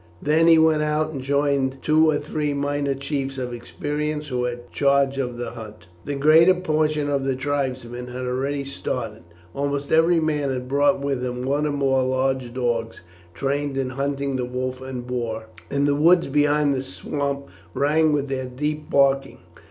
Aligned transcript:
Then 0.19 0.47
he 0.47 0.57
went 0.57 0.81
out 0.81 1.11
and 1.11 1.21
joined 1.21 1.77
two 1.83 2.09
or 2.09 2.17
three 2.17 2.55
minor 2.55 2.95
chiefs 2.95 3.37
of 3.37 3.53
experience 3.53 4.29
who 4.29 4.45
had 4.45 4.71
charge 4.71 5.19
of 5.19 5.37
the 5.37 5.51
hunt. 5.51 5.85
The 6.05 6.15
greater 6.15 6.55
portion 6.55 7.07
of 7.07 7.23
the 7.23 7.35
tribesmen 7.35 8.07
had 8.07 8.25
already 8.25 8.65
started. 8.65 9.21
Almost 9.53 9.91
every 9.91 10.19
man 10.19 10.49
had 10.51 10.67
brought 10.67 11.01
with 11.01 11.23
him 11.23 11.43
one 11.43 11.67
or 11.67 11.71
more 11.73 12.01
large 12.01 12.51
dogs 12.51 13.01
trained 13.35 13.77
in 13.77 13.91
hunting 13.91 14.37
the 14.37 14.45
wolf 14.45 14.81
and 14.81 15.05
boar, 15.05 15.49
and 15.69 15.87
the 15.87 15.93
woods 15.93 16.25
beyond 16.25 16.73
the 16.73 16.81
swamp 16.81 17.49
rang 17.75 18.11
with 18.11 18.27
their 18.27 18.45
deep 18.47 18.89
barking. 18.89 19.37